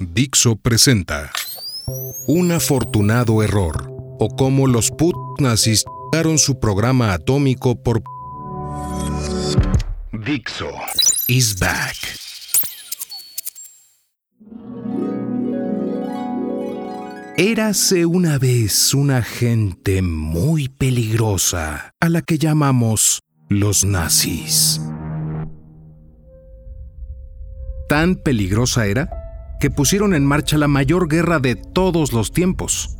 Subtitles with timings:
[0.00, 1.30] Dixo presenta
[2.26, 5.84] Un afortunado error o cómo los put nazis
[6.38, 8.02] su programa atómico por
[10.12, 10.70] Dixo
[11.28, 11.96] is back.
[17.36, 23.20] Érase una vez una gente muy peligrosa a la que llamamos
[23.50, 24.80] los nazis.
[27.90, 29.25] Tan peligrosa era
[29.60, 32.96] que pusieron en marcha la mayor guerra de todos los tiempos,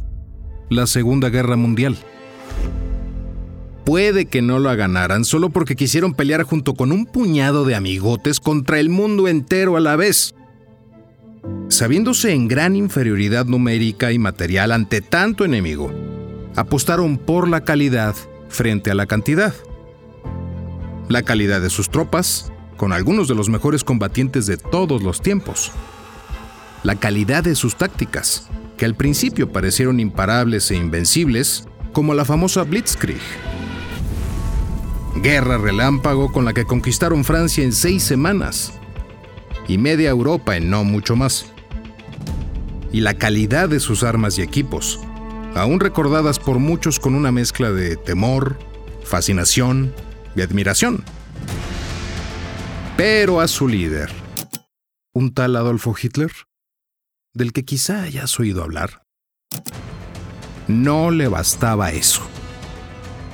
[0.70, 1.96] la Segunda Guerra Mundial.
[3.84, 8.40] Puede que no lo ganaran solo porque quisieron pelear junto con un puñado de amigotes
[8.40, 10.34] contra el mundo entero a la vez.
[11.68, 15.92] Sabiéndose en gran inferioridad numérica y material ante tanto enemigo,
[16.56, 18.16] apostaron por la calidad
[18.48, 19.54] frente a la cantidad.
[21.08, 25.70] La calidad de sus tropas, con algunos de los mejores combatientes de todos los tiempos
[26.86, 32.62] la calidad de sus tácticas, que al principio parecieron imparables e invencibles, como la famosa
[32.62, 33.18] Blitzkrieg.
[35.16, 38.72] Guerra relámpago con la que conquistaron Francia en seis semanas
[39.66, 41.46] y media Europa en no mucho más.
[42.92, 45.00] Y la calidad de sus armas y equipos,
[45.56, 48.60] aún recordadas por muchos con una mezcla de temor,
[49.02, 49.92] fascinación
[50.36, 51.02] y admiración.
[52.96, 54.12] Pero a su líder,
[55.12, 56.30] un tal Adolfo Hitler,
[57.36, 59.02] del que quizá hayas oído hablar.
[60.68, 62.22] No le bastaba eso.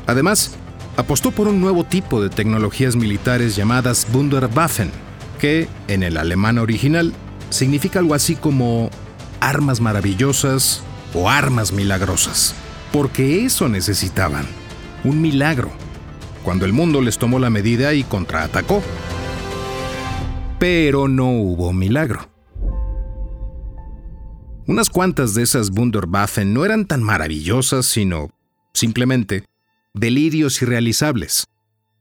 [0.07, 0.57] Además,
[0.97, 4.91] apostó por un nuevo tipo de tecnologías militares llamadas Wunderwaffen,
[5.39, 7.13] que, en el alemán original,
[7.51, 8.91] significa algo así como
[9.41, 10.83] armas maravillosas
[11.15, 12.57] o armas milagrosas.
[12.93, 14.47] Porque eso necesitaban,
[15.05, 15.71] un milagro,
[16.43, 18.83] cuando el mundo les tomó la medida y contraatacó.
[20.59, 22.32] Pero no hubo milagro.
[24.67, 28.31] Unas cuantas de esas Wunderwaffen no eran tan maravillosas, sino,
[28.73, 29.45] simplemente,
[29.93, 31.47] delirios irrealizables.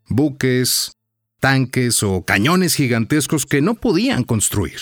[0.07, 0.91] Buques,
[1.39, 4.81] tanques o cañones gigantescos que no podían construir,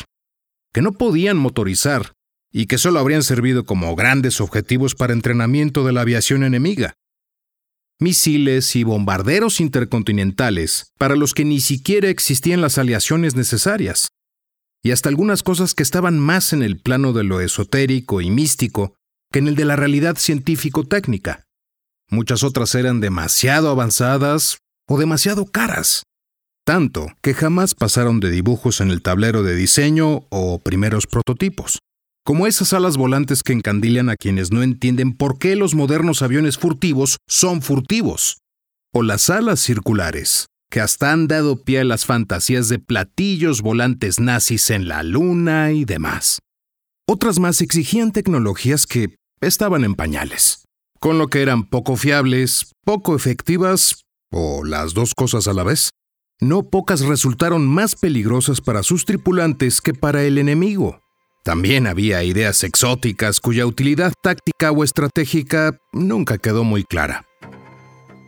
[0.74, 2.12] que no podían motorizar
[2.52, 6.96] y que solo habrían servido como grandes objetivos para entrenamiento de la aviación enemiga.
[7.98, 14.10] Misiles y bombarderos intercontinentales para los que ni siquiera existían las aleaciones necesarias
[14.84, 18.96] y hasta algunas cosas que estaban más en el plano de lo esotérico y místico
[19.32, 21.44] que en el de la realidad científico-técnica.
[22.10, 26.04] Muchas otras eran demasiado avanzadas o demasiado caras,
[26.66, 31.80] tanto que jamás pasaron de dibujos en el tablero de diseño o primeros prototipos,
[32.26, 36.58] como esas alas volantes que encandilan a quienes no entienden por qué los modernos aviones
[36.58, 38.38] furtivos son furtivos,
[38.94, 44.20] o las alas circulares, que hasta han dado pie a las fantasías de platillos volantes
[44.20, 46.40] nazis en la luna y demás.
[47.08, 50.66] Otras más exigían tecnologías que estaban en pañales,
[51.00, 55.90] con lo que eran poco fiables, poco efectivas o las dos cosas a la vez.
[56.40, 61.02] No pocas resultaron más peligrosas para sus tripulantes que para el enemigo.
[61.44, 67.29] También había ideas exóticas cuya utilidad táctica o estratégica nunca quedó muy clara.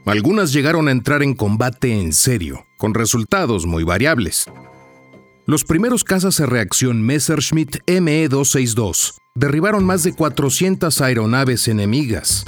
[0.05, 4.45] Algunas llegaron a entrar en combate en serio, con resultados muy variables.
[5.45, 12.45] Los primeros cazas de reacción Messerschmitt ME-262 derribaron más de 400 aeronaves enemigas.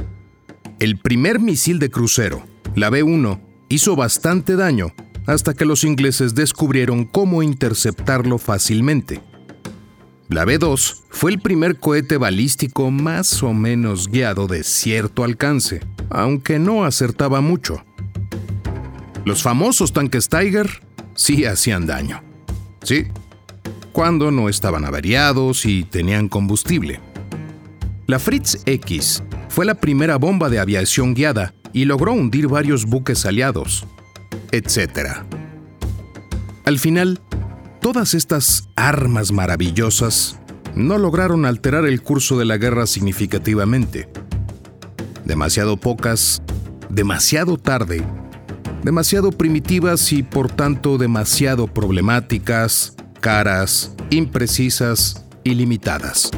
[0.80, 2.44] El primer misil de crucero,
[2.76, 4.94] la B-1, hizo bastante daño
[5.28, 9.22] hasta que los ingleses descubrieron cómo interceptarlo fácilmente.
[10.34, 16.58] La B-2 fue el primer cohete balístico más o menos guiado de cierto alcance, aunque
[16.58, 17.86] no acertaba mucho.
[19.26, 20.82] Los famosos tanques Tiger
[21.14, 22.24] sí hacían daño.
[22.82, 23.06] Sí,
[23.92, 27.00] cuando no estaban averiados y tenían combustible.
[28.08, 33.28] La Fritz X fue la primera bomba de aviación guiada y logró hundir varios buques
[33.28, 33.86] aliados,
[34.52, 35.10] etc.
[36.66, 37.22] Al final,
[37.84, 40.40] Todas estas armas maravillosas
[40.74, 44.08] no lograron alterar el curso de la guerra significativamente.
[45.26, 46.42] Demasiado pocas,
[46.90, 48.02] demasiado tarde,
[48.86, 56.32] demasiado primitivas y por tanto demasiado problemáticas, caras, imprecisas y limitadas.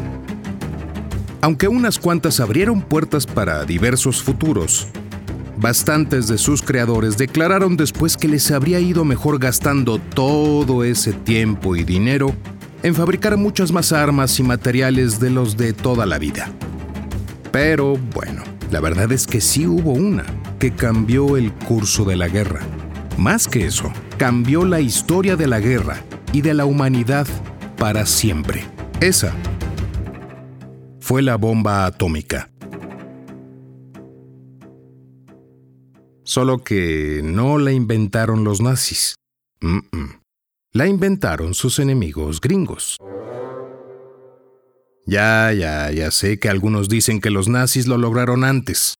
[1.41, 4.87] Aunque unas cuantas abrieron puertas para diversos futuros,
[5.57, 11.75] Bastantes de sus creadores declararon después que les habría ido mejor gastando todo ese tiempo
[11.75, 12.35] y dinero
[12.83, 16.51] en fabricar muchas más armas y materiales de los de toda la vida.
[17.51, 20.25] Pero bueno, la verdad es que sí hubo una
[20.59, 22.61] que cambió el curso de la guerra.
[23.17, 26.03] Más que eso, cambió la historia de la guerra
[26.33, 27.27] y de la humanidad
[27.77, 28.65] para siempre.
[28.99, 29.33] Esa
[30.99, 32.49] fue la bomba atómica.
[36.25, 39.15] Solo que no la inventaron los nazis.
[40.73, 42.97] La inventaron sus enemigos gringos.
[45.05, 48.95] Ya, ya, ya sé que algunos dicen que los nazis lo lograron antes.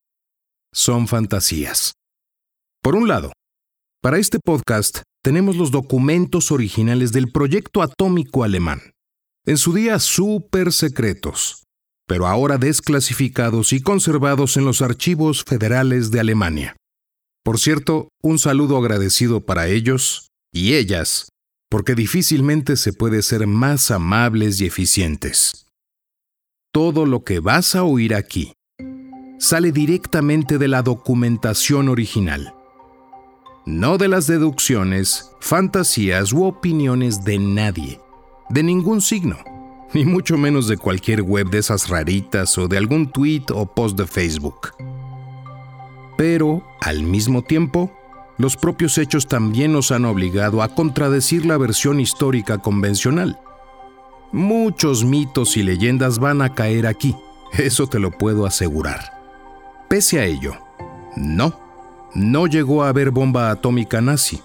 [0.72, 1.94] Son fantasías.
[2.84, 3.32] Por un lado,
[4.04, 8.92] para este podcast tenemos los documentos originales del proyecto atómico alemán,
[9.48, 11.64] en su día súper secretos,
[12.08, 16.76] pero ahora desclasificados y conservados en los archivos federales de Alemania.
[17.46, 21.30] Por cierto, un saludo agradecido para ellos y ellas,
[21.70, 25.68] porque difícilmente se puede ser más amables y eficientes.
[26.74, 28.52] Todo lo que vas a oír aquí
[29.40, 32.54] sale directamente de la documentación original
[33.66, 38.00] no de las deducciones, fantasías u opiniones de nadie,
[38.50, 39.38] de ningún signo,
[39.92, 43.98] ni mucho menos de cualquier web de esas raritas o de algún tweet o post
[43.98, 44.70] de Facebook.
[46.18, 47.92] Pero, al mismo tiempo,
[48.38, 53.40] los propios hechos también nos han obligado a contradecir la versión histórica convencional.
[54.32, 57.16] Muchos mitos y leyendas van a caer aquí,
[57.54, 59.14] eso te lo puedo asegurar.
[59.88, 60.54] Pese a ello,
[61.16, 61.66] no
[62.16, 64.42] no llegó a haber bomba atómica nazi.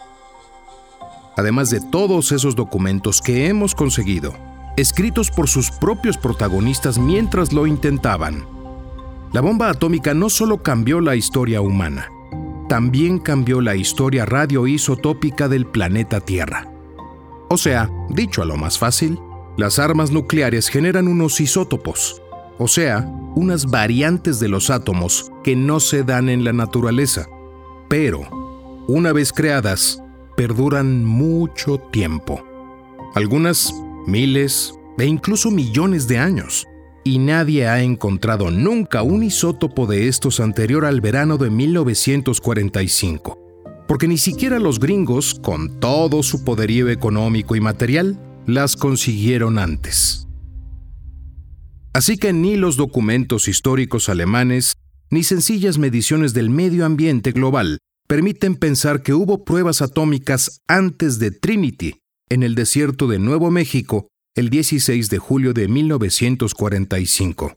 [1.37, 4.34] Además de todos esos documentos que hemos conseguido,
[4.76, 8.44] escritos por sus propios protagonistas mientras lo intentaban,
[9.32, 12.11] la bomba atómica no solo cambió la historia humana,
[12.69, 16.73] también cambió la historia radioisotópica del planeta Tierra.
[17.49, 19.19] O sea, dicho a lo más fácil,
[19.56, 22.23] las armas nucleares generan unos isótopos,
[22.59, 27.29] o sea, unas variantes de los átomos que no se dan en la naturaleza
[27.91, 28.21] pero,
[28.87, 30.00] una vez creadas,
[30.37, 32.41] perduran mucho tiempo.
[33.17, 33.75] Algunas
[34.06, 36.69] miles e incluso millones de años.
[37.05, 43.38] Y nadie ha encontrado nunca un isótopo de estos anterior al verano de 1945.
[43.88, 50.29] Porque ni siquiera los gringos, con todo su poderío económico y material, las consiguieron antes.
[51.93, 54.75] Así que ni los documentos históricos alemanes
[55.11, 61.32] ni sencillas mediciones del medio ambiente global permiten pensar que hubo pruebas atómicas antes de
[61.32, 61.96] Trinity,
[62.29, 64.08] en el desierto de Nuevo México,
[64.41, 67.57] el 16 de julio de 1945.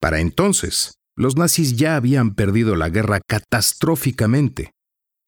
[0.00, 4.72] Para entonces, los nazis ya habían perdido la guerra catastróficamente.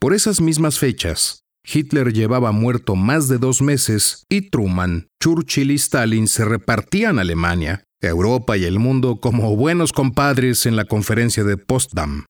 [0.01, 5.75] Por esas mismas fechas, Hitler llevaba muerto más de dos meses y Truman, Churchill y
[5.75, 11.57] Stalin se repartían Alemania, Europa y el mundo como buenos compadres en la conferencia de
[11.57, 12.25] Potsdam.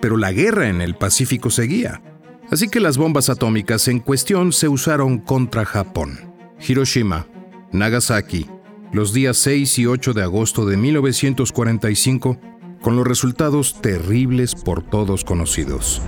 [0.00, 2.02] Pero la guerra en el Pacífico seguía,
[2.50, 6.31] así que las bombas atómicas en cuestión se usaron contra Japón,
[6.66, 7.26] Hiroshima,
[7.72, 8.46] Nagasaki,
[8.92, 12.38] los días 6 y 8 de agosto de 1945,
[12.80, 16.02] con los resultados terribles por todos conocidos.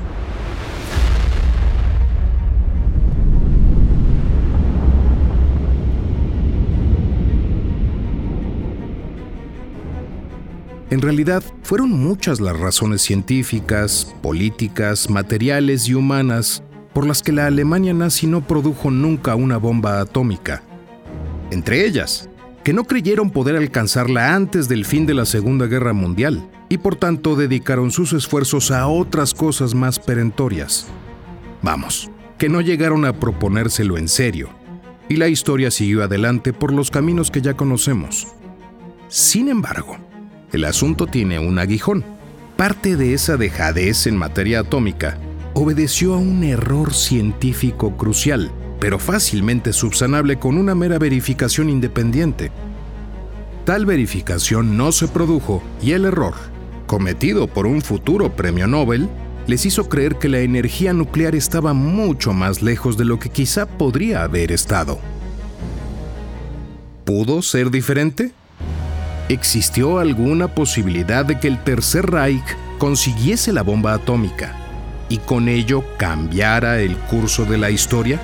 [10.90, 16.62] En realidad, fueron muchas las razones científicas, políticas, materiales y humanas
[16.94, 20.62] por las que la Alemania nazi no produjo nunca una bomba atómica.
[21.50, 22.30] Entre ellas,
[22.62, 26.96] que no creyeron poder alcanzarla antes del fin de la Segunda Guerra Mundial y por
[26.96, 30.86] tanto dedicaron sus esfuerzos a otras cosas más perentorias.
[31.60, 34.48] Vamos, que no llegaron a proponérselo en serio,
[35.08, 38.28] y la historia siguió adelante por los caminos que ya conocemos.
[39.08, 39.98] Sin embargo,
[40.52, 42.04] el asunto tiene un aguijón.
[42.56, 45.18] Parte de esa dejadez en materia atómica
[45.54, 52.50] obedeció a un error científico crucial, pero fácilmente subsanable con una mera verificación independiente.
[53.64, 56.34] Tal verificación no se produjo y el error,
[56.86, 59.08] cometido por un futuro premio Nobel,
[59.46, 63.66] les hizo creer que la energía nuclear estaba mucho más lejos de lo que quizá
[63.66, 64.98] podría haber estado.
[67.04, 68.32] ¿Pudo ser diferente?
[69.28, 72.44] ¿Existió alguna posibilidad de que el Tercer Reich
[72.78, 74.63] consiguiese la bomba atómica
[75.08, 78.20] y con ello cambiara el curso de la historia?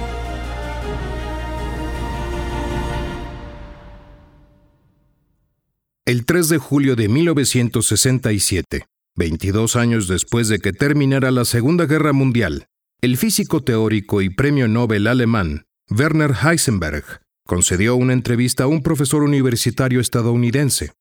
[6.06, 12.12] El 3 de julio de 1967, 22 años después de que terminara la Segunda Guerra
[12.12, 12.66] Mundial,
[13.00, 17.04] el físico teórico y premio Nobel alemán Werner Heisenberg
[17.46, 20.92] concedió una entrevista a un profesor universitario estadounidense.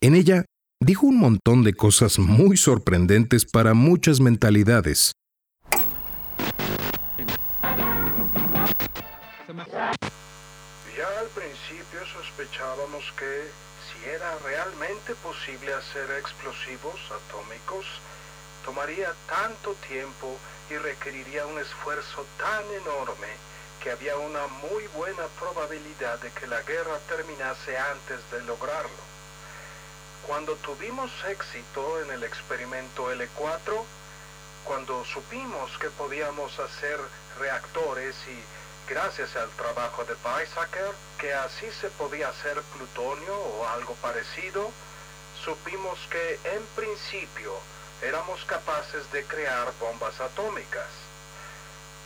[0.00, 0.44] En ella
[0.84, 5.12] dijo un montón de cosas muy sorprendentes para muchas mentalidades.
[10.94, 13.48] Ya al principio sospechábamos que
[13.80, 17.86] si era realmente posible hacer explosivos atómicos,
[18.66, 20.36] tomaría tanto tiempo
[20.70, 23.32] y requeriría un esfuerzo tan enorme
[23.82, 29.13] que había una muy buena probabilidad de que la guerra terminase antes de lograrlo.
[30.26, 33.82] Cuando tuvimos éxito en el experimento L4,
[34.64, 36.98] cuando supimos que podíamos hacer
[37.38, 43.94] reactores y gracias al trabajo de Weizsäcker, que así se podía hacer plutonio o algo
[43.96, 44.70] parecido,
[45.44, 47.52] supimos que en principio
[48.02, 50.88] éramos capaces de crear bombas atómicas.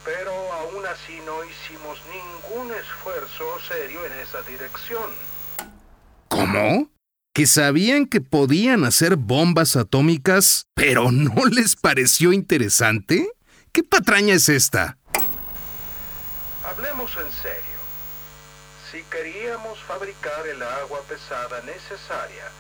[0.05, 5.11] Pero aún así no hicimos ningún esfuerzo serio en esa dirección.
[6.29, 6.98] ¿Cómo?
[7.39, 13.31] ¿Que sabían que podían hacer bombas atómicas, pero no les pareció interesante?
[13.71, 14.99] ¿Qué patraña es esta?
[16.65, 17.79] Hablemos en serio.
[18.91, 22.51] Si queríamos fabricar el agua pesada necesaria,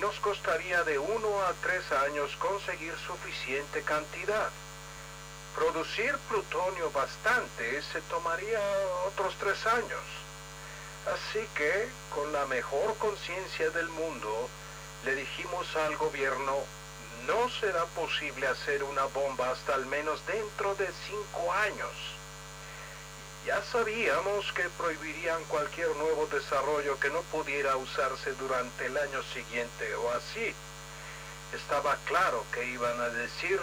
[0.00, 4.50] nos costaría de uno a tres años conseguir suficiente cantidad.
[5.56, 8.60] Producir plutonio bastante se tomaría
[9.08, 10.17] otros tres años.
[11.06, 14.48] Así que, con la mejor conciencia del mundo,
[15.04, 16.56] le dijimos al gobierno,
[17.26, 21.92] no será posible hacer una bomba hasta al menos dentro de cinco años.
[23.46, 29.94] Ya sabíamos que prohibirían cualquier nuevo desarrollo que no pudiera usarse durante el año siguiente
[29.94, 30.54] o así.
[31.54, 33.60] Estaba claro que iban a decir,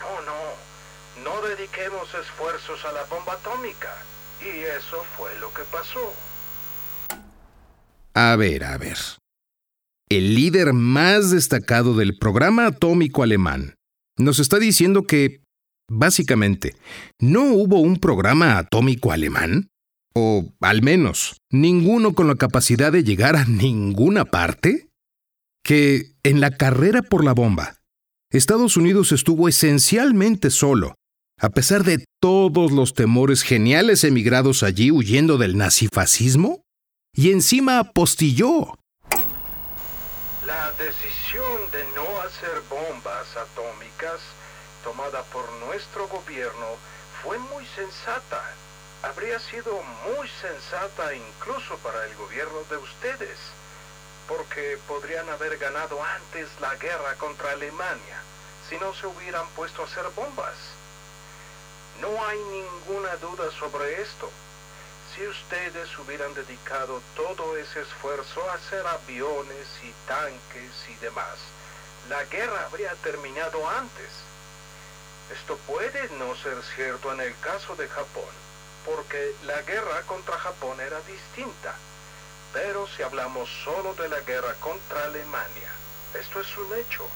[0.00, 3.94] no, no, no dediquemos esfuerzos a la bomba atómica.
[4.40, 6.12] Y eso fue lo que pasó.
[8.14, 8.98] A ver, a ver.
[10.08, 13.74] El líder más destacado del programa atómico alemán
[14.18, 15.42] nos está diciendo que
[15.94, 16.74] Básicamente,
[17.20, 19.68] ¿no hubo un programa atómico alemán?
[20.14, 24.88] O, al menos, ninguno con la capacidad de llegar a ninguna parte?
[25.62, 27.76] Que, en la carrera por la bomba,
[28.30, 30.94] Estados Unidos estuvo esencialmente solo,
[31.38, 36.62] a pesar de todos los temores geniales emigrados allí huyendo del nazifascismo,
[37.14, 38.78] y encima apostilló.
[40.46, 44.20] La decisión de no hacer bombas atómicas
[44.82, 46.66] tomada por nuestro gobierno
[47.22, 48.42] fue muy sensata.
[49.02, 53.38] Habría sido muy sensata incluso para el gobierno de ustedes,
[54.26, 58.22] porque podrían haber ganado antes la guerra contra Alemania
[58.68, 60.56] si no se hubieran puesto a hacer bombas.
[62.00, 64.30] No hay ninguna duda sobre esto.
[65.14, 71.36] Si ustedes hubieran dedicado todo ese esfuerzo a hacer aviones y tanques y demás,
[72.08, 74.08] la guerra habría terminado antes.
[75.38, 78.32] Esto puede no ser cierto en el caso de Japón,
[78.86, 81.74] porque la guerra contra Japón era distinta.
[82.54, 85.72] Pero si hablamos solo de la guerra contra Alemania,
[86.18, 87.06] esto es un hecho.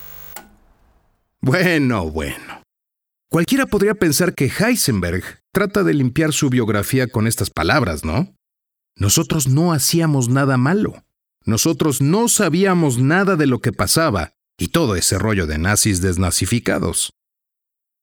[1.40, 2.65] Bueno, bueno.
[3.28, 8.35] Cualquiera podría pensar que Heisenberg trata de limpiar su biografía con estas palabras, ¿no?
[8.97, 11.02] Nosotros no hacíamos nada malo.
[11.45, 17.11] Nosotros no sabíamos nada de lo que pasaba y todo ese rollo de nazis desnazificados.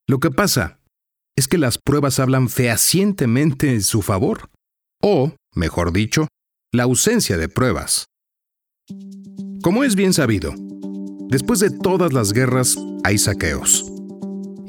[0.08, 0.80] Lo que pasa
[1.36, 4.50] es que las pruebas hablan fehacientemente en su favor,
[5.02, 6.28] o, mejor dicho,
[6.72, 8.06] la ausencia de pruebas.
[9.62, 10.54] Como es bien sabido,
[11.30, 13.93] después de todas las guerras hay saqueos.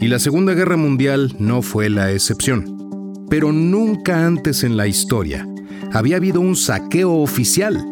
[0.05, 3.25] Y la Segunda Guerra Mundial no fue la excepción.
[3.31, 5.49] Pero nunca antes en la historia
[5.95, 7.83] había habido un saqueo oficial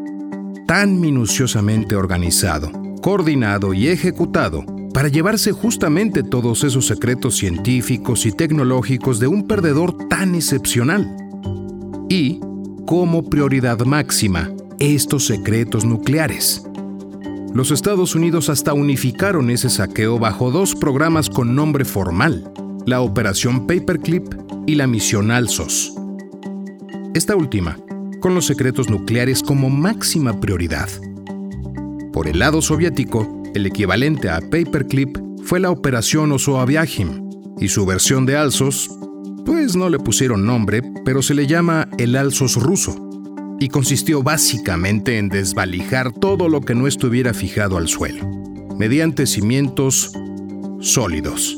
[0.66, 9.19] tan minuciosamente organizado, coordinado y ejecutado para llevarse justamente todos esos secretos científicos y tecnológicos
[9.19, 11.16] de un perdedor tan excepcional.
[12.11, 12.40] Y,
[12.85, 16.62] como prioridad máxima, estos secretos nucleares.
[17.54, 22.50] Los Estados Unidos hasta unificaron ese saqueo bajo dos programas con nombre formal,
[22.87, 24.25] la Operación Paperclip
[24.66, 25.92] y la Misión Alsos.
[27.12, 27.78] Esta última,
[28.21, 30.88] con los secretos nucleares como máxima prioridad.
[32.14, 37.28] Por el lado soviético, el equivalente a Paperclip fue la Operación Osoaviajim,
[37.61, 38.88] y su versión de Alsos,
[39.44, 43.11] pues no le pusieron nombre, pero se le llama el Alsos ruso,
[43.62, 48.28] y consistió básicamente en desvalijar todo lo que no estuviera fijado al suelo,
[48.76, 50.11] mediante cimientos
[50.81, 51.57] sólidos.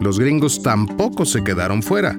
[0.00, 2.18] Los gringos tampoco se quedaron fuera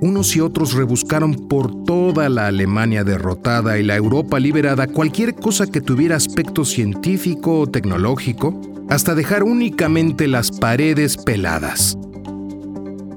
[0.00, 5.66] unos y otros rebuscaron por toda la Alemania derrotada y la Europa liberada cualquier cosa
[5.66, 11.98] que tuviera aspecto científico o tecnológico, hasta dejar únicamente las paredes peladas.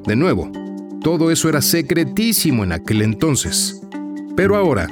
[0.05, 0.51] De nuevo,
[1.01, 3.81] todo eso era secretísimo en aquel entonces.
[4.37, 4.87] Pero ahora,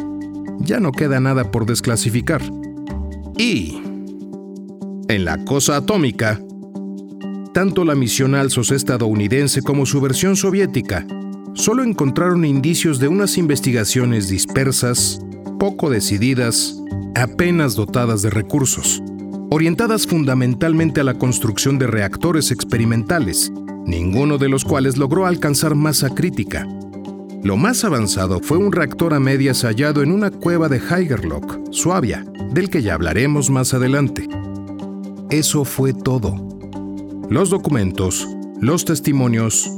[0.59, 2.41] ya no queda nada por desclasificar.
[3.37, 3.79] Y
[5.07, 6.41] en la cosa atómica,
[7.53, 11.05] tanto la misión Alsos estadounidense como su versión soviética
[11.53, 15.21] solo encontraron indicios de unas investigaciones dispersas,
[15.59, 16.81] poco decididas,
[17.13, 19.03] apenas dotadas de recursos,
[19.51, 23.53] orientadas fundamentalmente a la construcción de reactores experimentales,
[23.85, 26.67] ninguno de los cuales logró alcanzar masa crítica.
[27.45, 32.25] Lo más avanzado fue un reactor a medias hallado en una cueva de Heigerloch, Suabia,
[32.51, 34.27] del que ya hablaremos más adelante.
[35.29, 36.33] Eso fue todo.
[37.29, 38.27] Los documentos,
[38.59, 39.69] los testimonios,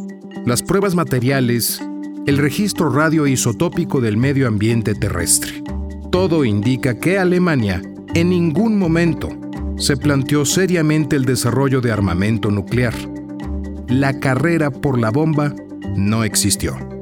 [0.45, 1.81] las pruebas materiales,
[2.25, 5.61] el registro radioisotópico del medio ambiente terrestre.
[6.09, 7.81] Todo indica que Alemania
[8.13, 9.27] en ningún momento
[9.75, 12.95] se planteó seriamente el desarrollo de armamento nuclear.
[13.89, 15.53] La carrera por la bomba
[15.97, 16.96] no existió.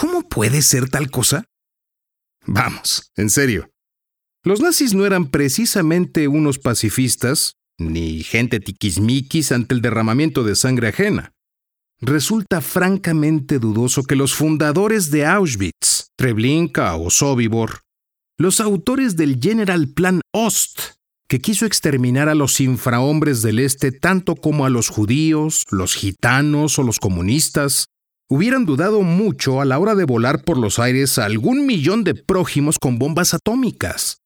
[0.00, 1.44] ¿Cómo puede ser tal cosa?
[2.46, 3.68] Vamos, en serio.
[4.42, 10.88] Los nazis no eran precisamente unos pacifistas, ni gente tiquismiquis ante el derramamiento de sangre
[10.88, 11.32] ajena.
[12.00, 17.82] Resulta francamente dudoso que los fundadores de Auschwitz, Treblinka o Sobibor,
[18.38, 20.80] los autores del General Plan Ost,
[21.28, 26.78] que quiso exterminar a los infrahombres del Este tanto como a los judíos, los gitanos
[26.78, 27.84] o los comunistas,
[28.30, 32.14] hubieran dudado mucho a la hora de volar por los aires a algún millón de
[32.14, 34.20] prójimos con bombas atómicas.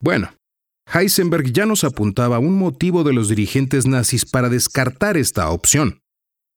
[0.00, 0.32] Bueno,
[0.92, 6.00] Heisenberg ya nos apuntaba un motivo de los dirigentes nazis para descartar esta opción,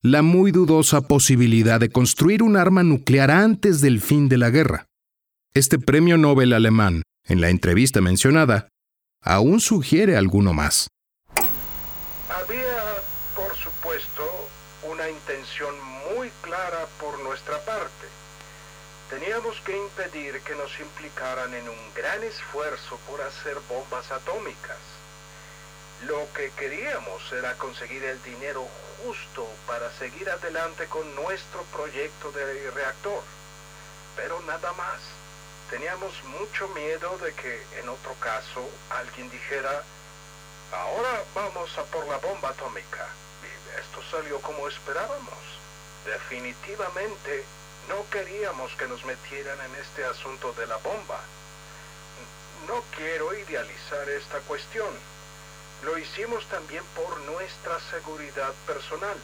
[0.03, 4.85] la muy dudosa posibilidad de construir un arma nuclear antes del fin de la guerra.
[5.53, 8.69] Este premio Nobel alemán, en la entrevista mencionada,
[9.21, 10.87] aún sugiere alguno más.
[12.29, 13.01] Había,
[13.35, 14.23] por supuesto,
[14.89, 15.75] una intención
[16.15, 18.07] muy clara por nuestra parte
[19.11, 24.77] Teníamos que impedir que nos implicaran en un gran esfuerzo por hacer bombas atómicas.
[26.07, 28.65] Lo que queríamos era conseguir el dinero
[29.03, 33.21] justo para seguir adelante con nuestro proyecto de reactor.
[34.15, 35.01] Pero nada más.
[35.69, 39.83] Teníamos mucho miedo de que en otro caso alguien dijera,
[40.71, 43.09] ahora vamos a por la bomba atómica.
[43.43, 45.59] Y esto salió como esperábamos.
[46.05, 47.43] Definitivamente
[47.91, 51.19] no queríamos que nos metieran en este asunto de la bomba.
[52.65, 54.87] No quiero idealizar esta cuestión.
[55.83, 59.17] Lo hicimos también por nuestra seguridad personal.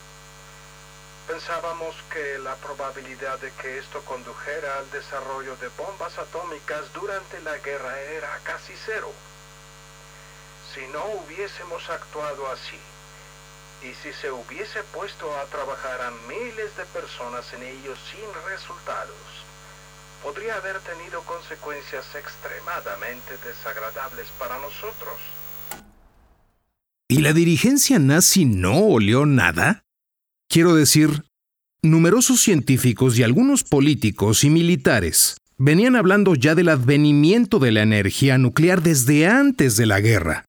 [1.30, 7.58] Pensábamos que la probabilidad de que esto condujera al desarrollo de bombas atómicas durante la
[7.60, 9.12] guerra era casi cero.
[10.74, 12.80] Si no hubiésemos actuado así,
[13.84, 19.16] y si se hubiese puesto a trabajar a miles de personas en ellos sin resultados,
[20.24, 25.18] podría haber tenido consecuencias extremadamente desagradables para nosotros.
[27.08, 29.84] ¿Y la dirigencia nazi no olió nada?
[30.50, 31.24] Quiero decir,
[31.82, 38.38] numerosos científicos y algunos políticos y militares venían hablando ya del advenimiento de la energía
[38.38, 40.47] nuclear desde antes de la guerra.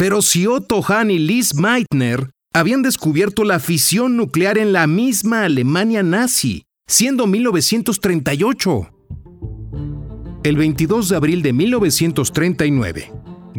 [0.00, 5.44] Pero si Otto Hahn y Lise Meitner habían descubierto la fisión nuclear en la misma
[5.44, 8.90] Alemania nazi, siendo 1938.
[10.42, 13.12] El 22 de abril de 1939,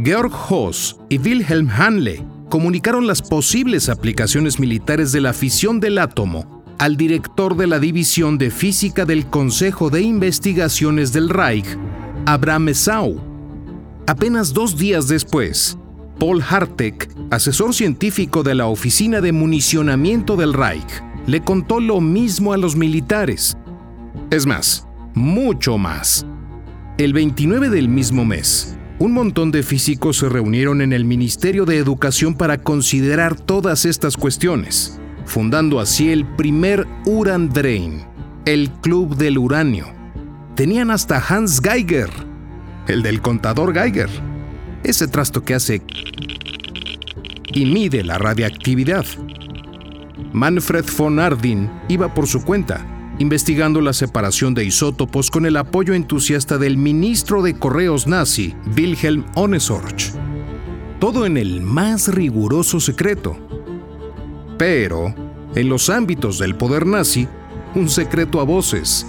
[0.03, 6.65] Georg Hoss y Wilhelm Hanle comunicaron las posibles aplicaciones militares de la fisión del átomo
[6.79, 11.67] al director de la División de Física del Consejo de Investigaciones del Reich,
[12.25, 13.21] Abraham Esau.
[14.07, 15.77] Apenas dos días después,
[16.21, 22.53] Paul Hartek, asesor científico de la Oficina de Municionamiento del Reich, le contó lo mismo
[22.53, 23.57] a los militares.
[24.29, 26.27] Es más, mucho más.
[26.99, 31.77] El 29 del mismo mes, un montón de físicos se reunieron en el Ministerio de
[31.77, 38.05] Educación para considerar todas estas cuestiones, fundando así el primer Uran Drain,
[38.45, 39.87] el Club del Uranio.
[40.53, 42.11] Tenían hasta Hans Geiger,
[42.87, 44.30] el del contador Geiger
[44.83, 45.81] ese trasto que hace
[47.53, 49.05] y mide la radiactividad.
[50.33, 52.85] Manfred von Ardin iba por su cuenta,
[53.19, 59.25] investigando la separación de isótopos con el apoyo entusiasta del ministro de Correos nazi, Wilhelm
[59.35, 60.13] Onesorch.
[60.99, 63.37] Todo en el más riguroso secreto.
[64.57, 65.13] Pero,
[65.55, 67.27] en los ámbitos del poder nazi,
[67.75, 69.07] un secreto a voces.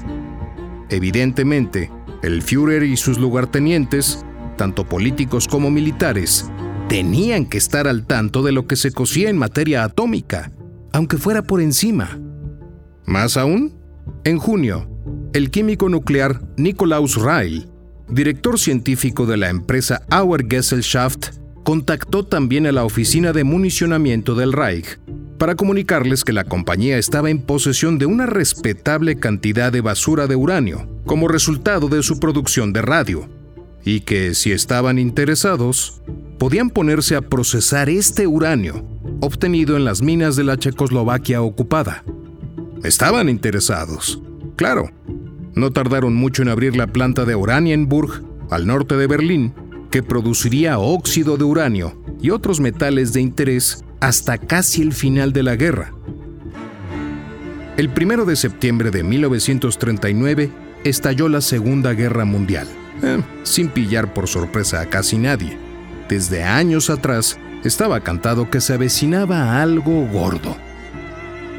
[0.88, 1.90] Evidentemente,
[2.22, 4.24] el Führer y sus lugartenientes
[4.56, 6.50] tanto políticos como militares,
[6.88, 10.52] tenían que estar al tanto de lo que se cosía en materia atómica,
[10.92, 12.20] aunque fuera por encima.
[13.06, 13.74] Más aún,
[14.24, 14.88] en junio,
[15.32, 17.68] el químico nuclear Nikolaus Reil,
[18.08, 24.52] director científico de la empresa Auer Gesellschaft, contactó también a la oficina de municionamiento del
[24.52, 24.98] Reich
[25.38, 30.36] para comunicarles que la compañía estaba en posesión de una respetable cantidad de basura de
[30.36, 33.28] uranio como resultado de su producción de radio,
[33.84, 36.02] y que si estaban interesados,
[36.38, 38.84] podían ponerse a procesar este uranio
[39.20, 42.04] obtenido en las minas de la Checoslovaquia ocupada.
[42.82, 44.20] Estaban interesados,
[44.56, 44.90] claro.
[45.54, 49.54] No tardaron mucho en abrir la planta de Oranienburg, al norte de Berlín,
[49.90, 55.42] que produciría óxido de uranio y otros metales de interés hasta casi el final de
[55.42, 55.92] la guerra.
[57.76, 60.50] El 1 de septiembre de 1939
[60.84, 62.66] estalló la Segunda Guerra Mundial,
[63.02, 65.56] eh, sin pillar por sorpresa a casi nadie.
[66.08, 70.56] Desde años atrás estaba cantado que se avecinaba algo gordo.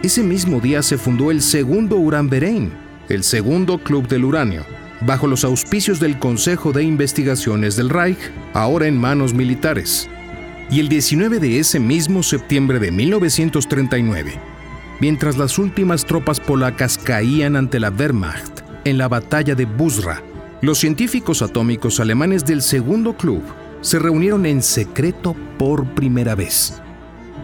[0.03, 2.73] Ese mismo día se fundó el segundo Uranverein,
[3.09, 4.65] el segundo club del uranio,
[5.05, 8.19] bajo los auspicios del Consejo de Investigaciones del Reich,
[8.53, 10.09] ahora en manos militares.
[10.69, 14.33] Y el 19 de ese mismo septiembre de 1939,
[14.99, 20.21] mientras las últimas tropas polacas caían ante la Wehrmacht en la batalla de Busra,
[20.63, 23.43] los científicos atómicos alemanes del segundo club
[23.81, 26.81] se reunieron en secreto por primera vez.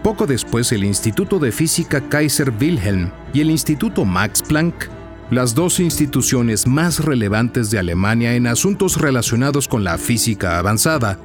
[0.02, 4.88] Poco después, el Instituto de Física Kaiser Wilhelm y el Instituto Max Planck,
[5.32, 11.20] las dos instituciones más relevantes de Alemania en asuntos relacionados con la física avanzada,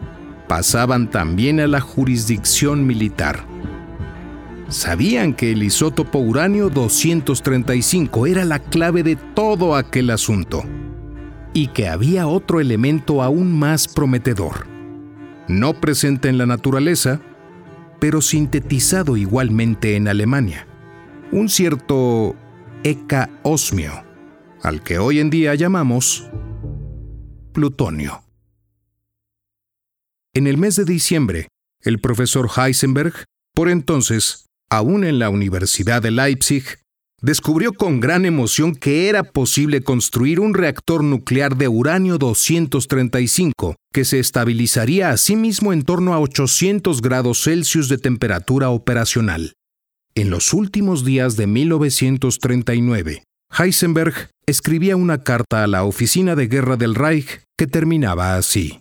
[0.48, 3.44] pasaban también a la jurisdicción militar.
[4.68, 10.64] Sabían que el isótopo uranio 235 era la clave de todo aquel asunto
[11.54, 14.74] y que había otro elemento aún más prometedor
[15.48, 17.20] no presente en la naturaleza,
[18.00, 20.66] pero sintetizado igualmente en Alemania.
[21.32, 22.36] Un cierto
[22.82, 24.04] Eka osmio,
[24.62, 26.28] al que hoy en día llamamos
[27.52, 28.22] plutonio.
[30.34, 31.48] En el mes de diciembre,
[31.82, 36.64] el profesor Heisenberg, por entonces, aún en la Universidad de Leipzig,
[37.24, 44.04] descubrió con gran emoción que era posible construir un reactor nuclear de uranio 235 que
[44.04, 49.54] se estabilizaría a sí mismo en torno a 800 grados Celsius de temperatura operacional.
[50.14, 53.24] En los últimos días de 1939,
[53.58, 58.80] Heisenberg escribía una carta a la oficina de guerra del Reich que terminaba así.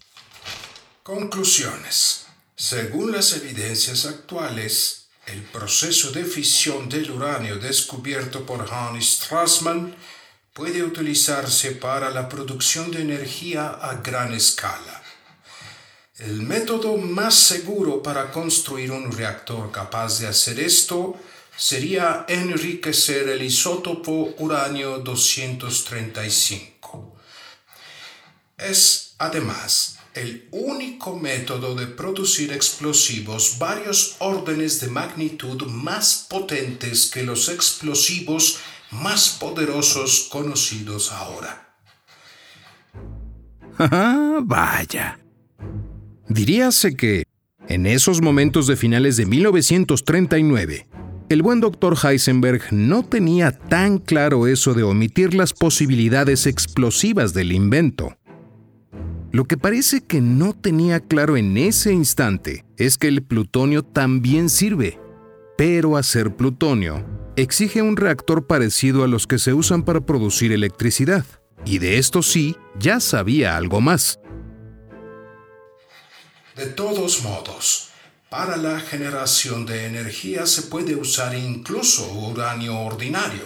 [1.03, 2.25] Conclusiones.
[2.58, 9.95] Según las evidencias actuales, el proceso de fisión del uranio descubierto por Hans Strassmann
[10.53, 15.01] puede utilizarse para la producción de energía a gran escala.
[16.17, 21.19] El método más seguro para construir un reactor capaz de hacer esto
[21.57, 27.17] sería enriquecer el isótopo uranio 235.
[28.57, 37.23] Es, además, el único método de producir explosivos varios órdenes de magnitud más potentes que
[37.23, 38.60] los explosivos
[38.91, 41.76] más poderosos conocidos ahora.
[43.80, 45.19] Ah, vaya.
[46.28, 47.23] Diríase que,
[47.67, 50.88] en esos momentos de finales de 1939,
[51.30, 57.52] el buen doctor Heisenberg no tenía tan claro eso de omitir las posibilidades explosivas del
[57.52, 58.15] invento.
[59.34, 64.48] Lo que parece que no tenía claro en ese instante es que el plutonio también
[64.48, 65.00] sirve,
[65.58, 67.04] pero hacer plutonio
[67.36, 71.26] exige un reactor parecido a los que se usan para producir electricidad,
[71.65, 74.19] y de esto sí ya sabía algo más.
[76.56, 77.89] De todos modos,
[78.30, 83.46] para la generación de energía se puede usar incluso uranio ordinario,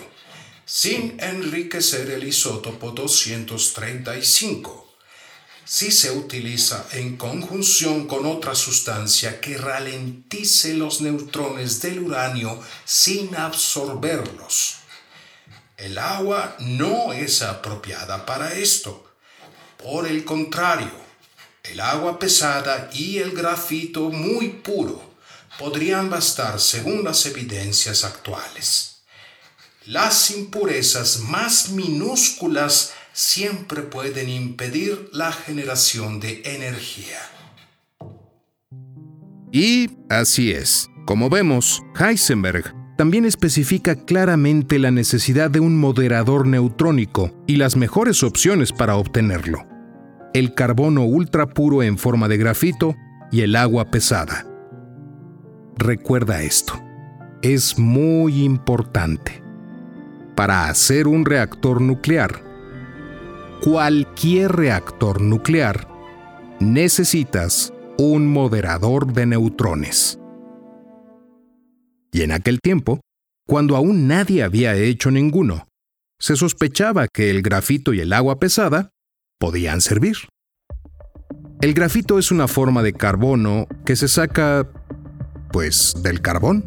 [0.65, 4.86] sin enriquecer el isótopo 235
[5.67, 13.35] si se utiliza en conjunción con otra sustancia que ralentice los neutrones del uranio sin
[13.35, 14.77] absorberlos.
[15.75, 19.11] El agua no es apropiada para esto.
[19.75, 20.91] Por el contrario,
[21.63, 25.03] el agua pesada y el grafito muy puro
[25.59, 28.99] podrían bastar según las evidencias actuales.
[29.85, 37.17] Las impurezas más minúsculas siempre pueden impedir la generación de energía.
[39.51, 40.87] Y así es.
[41.07, 48.21] Como vemos, Heisenberg también especifica claramente la necesidad de un moderador neutrónico y las mejores
[48.21, 49.65] opciones para obtenerlo.
[50.35, 52.95] El carbono ultra puro en forma de grafito
[53.31, 54.45] y el agua pesada.
[55.75, 56.79] Recuerda esto.
[57.41, 59.41] Es muy importante.
[60.35, 62.46] Para hacer un reactor nuclear,
[63.63, 65.87] cualquier reactor nuclear,
[66.59, 70.19] necesitas un moderador de neutrones.
[72.11, 73.01] Y en aquel tiempo,
[73.47, 75.67] cuando aún nadie había hecho ninguno,
[76.19, 78.89] se sospechaba que el grafito y el agua pesada
[79.39, 80.17] podían servir.
[81.61, 84.71] El grafito es una forma de carbono que se saca,
[85.51, 86.65] pues, del carbón,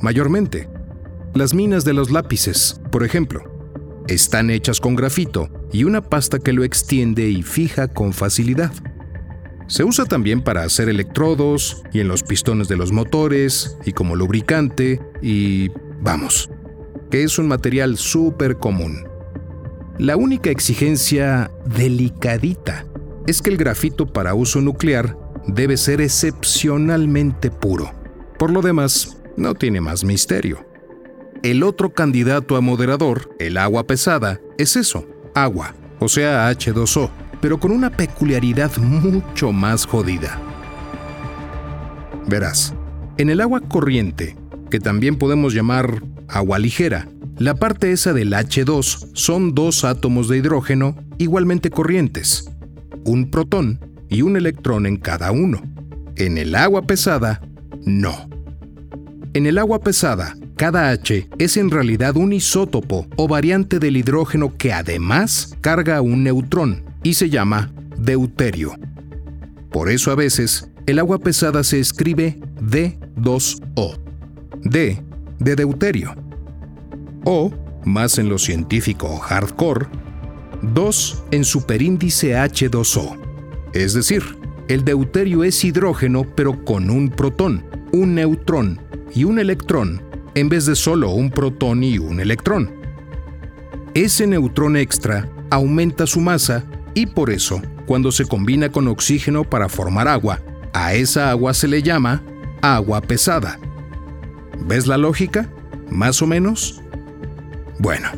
[0.00, 0.68] mayormente.
[1.34, 3.51] Las minas de los lápices, por ejemplo,
[4.08, 8.72] están hechas con grafito y una pasta que lo extiende y fija con facilidad.
[9.68, 14.16] Se usa también para hacer electrodos y en los pistones de los motores y como
[14.16, 16.50] lubricante y, vamos,
[17.10, 19.06] que es un material súper común.
[19.98, 22.86] La única exigencia delicadita
[23.26, 27.92] es que el grafito para uso nuclear debe ser excepcionalmente puro.
[28.38, 30.71] Por lo demás, no tiene más misterio.
[31.42, 37.58] El otro candidato a moderador, el agua pesada, es eso, agua, o sea H2O, pero
[37.58, 40.38] con una peculiaridad mucho más jodida.
[42.28, 42.74] Verás,
[43.18, 44.36] en el agua corriente,
[44.70, 50.38] que también podemos llamar agua ligera, la parte esa del H2 son dos átomos de
[50.38, 52.52] hidrógeno igualmente corrientes,
[53.04, 55.60] un protón y un electrón en cada uno.
[56.14, 57.40] En el agua pesada,
[57.84, 58.30] no.
[59.34, 64.56] En el agua pesada, cada H es en realidad un isótopo o variante del hidrógeno
[64.56, 68.78] que además carga un neutrón y se llama deuterio.
[69.72, 73.98] Por eso a veces el agua pesada se escribe D2O.
[74.62, 75.02] D
[75.40, 76.14] de deuterio.
[77.24, 77.52] O,
[77.84, 79.86] más en lo científico hardcore,
[80.62, 83.18] 2 en superíndice H2O.
[83.72, 84.22] Es decir,
[84.68, 88.80] el deuterio es hidrógeno pero con un protón, un neutrón
[89.12, 92.70] y un electrón en vez de solo un protón y un electrón.
[93.94, 96.64] Ese neutrón extra aumenta su masa
[96.94, 100.40] y por eso, cuando se combina con oxígeno para formar agua,
[100.72, 102.22] a esa agua se le llama
[102.62, 103.58] agua pesada.
[104.66, 105.48] ¿Ves la lógica?
[105.90, 106.80] ¿Más o menos?
[107.78, 108.08] Bueno,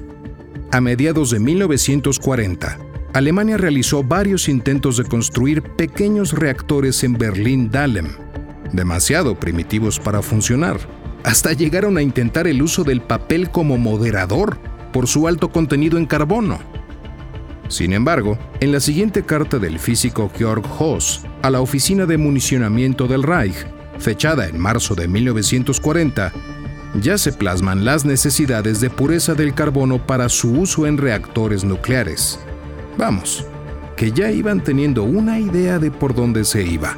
[0.70, 2.78] a mediados de 1940,
[3.12, 8.08] Alemania realizó varios intentos de construir pequeños reactores en Berlín-Dahlem,
[8.72, 10.78] demasiado primitivos para funcionar
[11.24, 14.58] hasta llegaron a intentar el uso del papel como moderador
[14.92, 16.58] por su alto contenido en carbono.
[17.68, 23.08] Sin embargo, en la siguiente carta del físico Georg Hoss a la Oficina de Municionamiento
[23.08, 23.66] del Reich,
[23.98, 26.32] fechada en marzo de 1940,
[27.00, 32.38] ya se plasman las necesidades de pureza del carbono para su uso en reactores nucleares.
[32.98, 33.46] Vamos,
[33.96, 36.96] que ya iban teniendo una idea de por dónde se iba.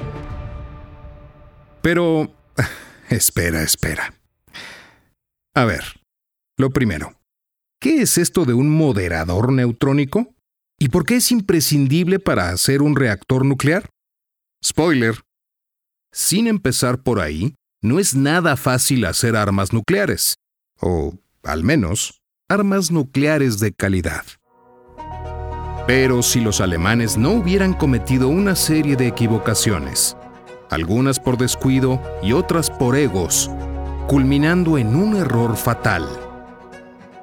[1.81, 2.29] Pero
[3.09, 4.16] Espera, espera.
[5.57, 5.85] A ver,
[6.59, 7.15] lo primero,
[7.81, 10.35] ¿qué es esto de un moderador neutrónico?
[10.79, 13.89] ¿Y por qué es imprescindible para hacer un reactor nuclear?
[14.63, 15.23] Spoiler.
[16.13, 20.35] Sin empezar por ahí, no es nada fácil hacer armas nucleares.
[20.79, 24.27] O, al menos, armas nucleares de calidad.
[25.87, 30.19] Pero si los alemanes no hubieran cometido una serie de equivocaciones,
[30.69, 33.51] algunas por descuido y otras por egos,
[34.07, 36.09] culminando en un error fatal.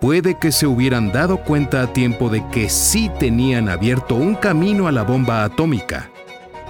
[0.02, 4.88] Puede que se hubieran dado cuenta a tiempo de que sí tenían abierto un camino
[4.88, 6.10] a la bomba atómica,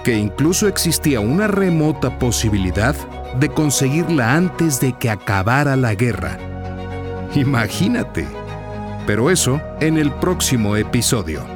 [0.04, 2.94] que incluso existía una remota posibilidad
[3.40, 6.38] de conseguirla antes de que acabara la guerra.
[7.34, 8.26] Imagínate.
[9.06, 11.53] Pero eso en el próximo episodio.